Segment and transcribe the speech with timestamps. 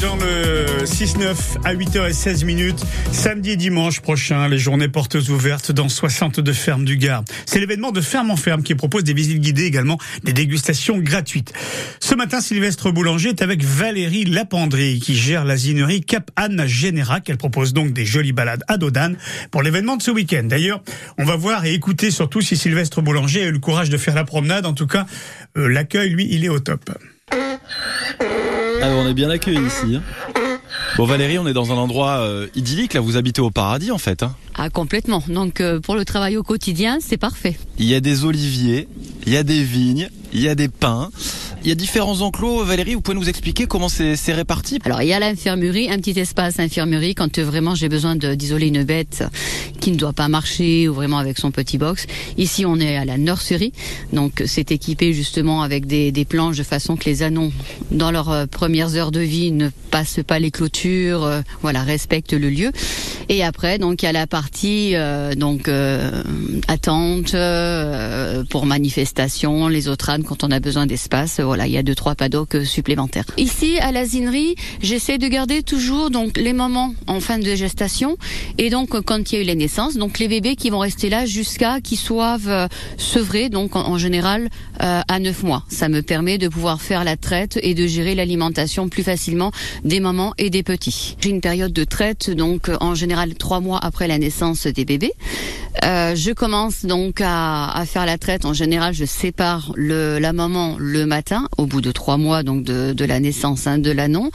[0.00, 5.88] dans le 6-9 à 8h16 minutes, samedi et dimanche prochain, les journées portes ouvertes dans
[5.88, 7.24] 62 fermes du Gard.
[7.46, 11.52] C'est l'événement de ferme en ferme qui propose des visites guidées, également des dégustations gratuites.
[12.00, 17.28] Ce matin, Sylvestre Boulanger est avec Valérie Lapendry qui gère l'asinerie Cap Anne Générac.
[17.28, 19.16] Elle propose donc des jolies balades à Dodane
[19.50, 20.44] pour l'événement de ce week-end.
[20.44, 20.82] D'ailleurs,
[21.18, 24.14] on va voir et écouter surtout si Sylvestre Boulanger a eu le courage de faire
[24.14, 24.66] la promenade.
[24.66, 25.06] En tout cas,
[25.56, 26.90] euh, l'accueil, lui, il est au top.
[28.88, 29.96] Ah, on est bien accueillis ici.
[29.96, 30.02] Hein.
[30.96, 33.98] Bon Valérie, on est dans un endroit euh, idyllique, là vous habitez au paradis en
[33.98, 34.22] fait.
[34.22, 34.34] Hein.
[34.60, 37.56] Ah complètement, donc euh, pour le travail au quotidien c'est parfait.
[37.78, 38.88] Il y a des oliviers,
[39.24, 41.10] il y a des vignes, il y a des pins.
[41.64, 42.62] Il y a différents enclos.
[42.64, 44.78] Valérie, vous pouvez nous expliquer comment c'est réparti?
[44.84, 48.68] Alors, il y a l'infirmerie, un petit espace infirmerie quand euh, vraiment j'ai besoin d'isoler
[48.68, 49.24] une bête
[49.80, 52.06] qui ne doit pas marcher ou vraiment avec son petit box.
[52.36, 53.72] Ici, on est à la nurserie.
[54.12, 57.52] Donc, c'est équipé justement avec des, des, planches de façon que les anons,
[57.90, 62.34] dans leurs euh, premières heures de vie, ne passent pas les clôtures, euh, voilà, respectent
[62.34, 62.70] le lieu.
[63.28, 64.47] Et après, donc, il y a la partie
[65.36, 65.70] donc
[66.68, 67.36] attente
[68.50, 71.94] pour manifestation, les autres ânes quand on a besoin d'espace voilà, il y a deux
[71.94, 73.24] trois paddocks euh, supplémentaires.
[73.36, 78.16] Ici à l'asinerie, j'essaie de garder toujours donc les moments en fin de gestation
[78.58, 80.78] et donc euh, quand il y a eu les naissances, donc les bébés qui vont
[80.78, 85.64] rester là jusqu'à qu'ils soient euh, sevrés, donc en, général à neuf mois.
[85.68, 89.50] Ça me permet de pouvoir faire la traite et de gérer l'alimentation plus facilement
[89.84, 91.16] des mamans et des petits.
[91.20, 95.12] J'ai une période de traite donc en général trois mois après la naissance des bébés.
[95.84, 98.44] Euh, je commence donc à, à, faire la traite.
[98.44, 102.62] En général, je sépare le, la maman le matin, au bout de trois mois donc
[102.64, 104.30] de, de la naissance hein, de l'anon.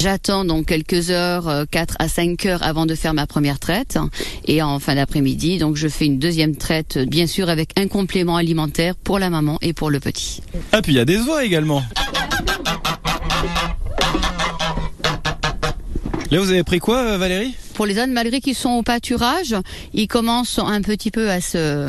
[0.00, 3.98] J'attends donc quelques heures, 4 euh, à 5 heures avant de faire ma première traite.
[4.46, 8.36] Et en fin d'après-midi, donc je fais une deuxième traite, bien sûr avec un complément
[8.36, 10.42] alimentaire pour la maman et pour le petit.
[10.72, 11.82] Ah puis il y a des oies également.
[16.30, 17.56] Là, vous avez pris quoi, euh, Valérie?
[17.80, 19.56] Pour les ânes, malgré qu'ils sont au pâturage,
[19.94, 21.88] ils commencent un petit peu à se,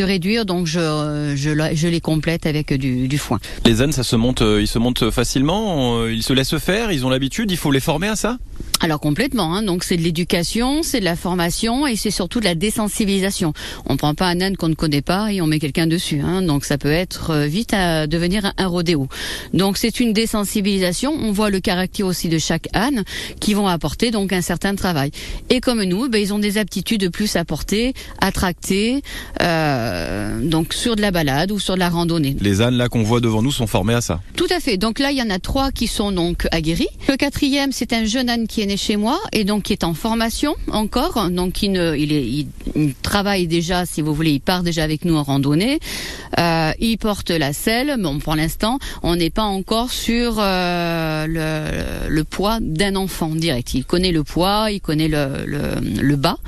[0.00, 3.40] réduire, donc je, les complète avec du, du, foin.
[3.64, 6.92] Les ânes, ça se monte, euh, ils se montent facilement, euh, ils se laissent faire,
[6.92, 8.38] ils ont l'habitude, il faut les former à ça?
[8.80, 9.62] Alors complètement, hein.
[9.62, 13.54] donc c'est de l'éducation, c'est de la formation et c'est surtout de la désensibilisation.
[13.86, 16.42] On prend pas un âne qu'on ne connaît pas et on met quelqu'un dessus, hein.
[16.42, 19.08] donc ça peut être euh, vite à devenir un rodéo.
[19.54, 21.12] Donc c'est une désensibilisation.
[21.12, 23.04] On voit le caractère aussi de chaque âne
[23.40, 25.12] qui vont apporter donc un certain travail.
[25.50, 29.02] Et comme nous, ben, ils ont des aptitudes plus à porter, à tracter,
[29.40, 32.36] euh, donc sur de la balade ou sur de la randonnée.
[32.40, 34.20] Les ânes là qu'on voit devant nous sont formés à ça.
[34.36, 34.76] Tout à fait.
[34.76, 36.88] Donc là il y en a trois qui sont donc aguerris.
[37.08, 39.84] Le quatrième c'est un jeune âne qui est né chez moi et donc qui est
[39.84, 41.30] en formation encore.
[41.30, 45.04] Donc il, ne, il, est, il, travaille déjà, si vous voulez, il part déjà avec
[45.04, 45.78] nous en randonnée.
[46.38, 47.96] Euh, il porte la selle.
[47.98, 51.26] Bon, pour l'instant, on n'est pas encore sur euh,
[52.08, 53.74] le, poids d'un enfant direct.
[53.74, 56.38] Il connaît le poids, il connaît le, bas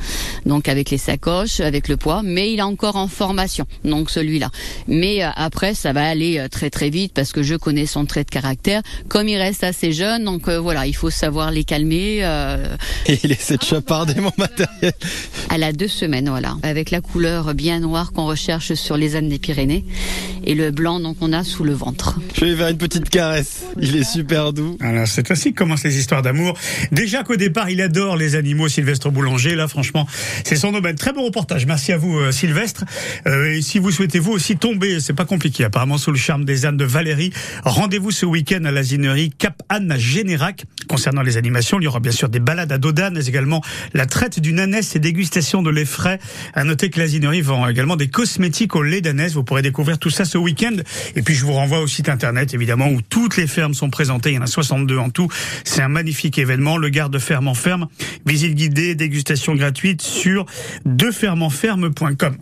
[0.44, 4.50] donc avec les sacoches, avec le poids, mais il est encore en formation, donc celui-là.
[4.86, 8.22] Mais euh, après, ça va aller très très vite parce que je connais son trait
[8.22, 8.82] de caractère.
[9.08, 12.05] Comme il reste assez jeune, donc voilà, il faut savoir les calmer.
[13.06, 14.92] Et il essaie de chaparder mon matériel.
[15.54, 19.28] Elle a deux semaines, voilà, avec la couleur bien noire qu'on recherche sur les ânes
[19.28, 19.84] des Pyrénées
[20.46, 22.18] et le blanc donc on a sous le ventre.
[22.34, 23.64] Je vais faire une petite caresse.
[23.80, 24.78] Il est super doux.
[24.80, 26.56] Alors c'est ainsi que commencent les histoires d'amour.
[26.92, 29.56] Déjà qu'au départ il adore les animaux, Sylvestre Boulanger.
[29.56, 30.06] Là franchement
[30.44, 30.96] c'est son domaine.
[30.96, 31.66] Très bon reportage.
[31.66, 32.84] Merci à vous, euh, Sylvestre.
[33.26, 35.64] Euh, et si vous souhaitez vous aussi tomber, c'est pas compliqué.
[35.64, 37.32] Apparemment sous le charme des ânes de Valérie,
[37.64, 40.64] rendez-vous ce week-end à l'asinerie Cap Anne à Générac.
[40.88, 43.62] Concernant les animations, il y aura bien sûr des balades à Dodane, mais également
[43.94, 46.18] la traite d'une ânesse et dégustation de lait frais.
[46.54, 49.34] À noter que l'asinerie vend également des cosmétiques au lait d'ânesse.
[49.34, 50.76] Vous pourrez découvrir tout ça ce week-end.
[51.14, 54.30] Et puis je vous renvoie au site internet, évidemment, où toutes les fermes sont présentées.
[54.30, 55.28] Il y en a 62 en tout.
[55.64, 56.76] C'est un magnifique événement.
[56.76, 57.88] Le garde ferme en ferme.
[58.26, 60.46] Visite guidée, dégustation gratuite sur
[60.84, 62.34] defermenferme.com.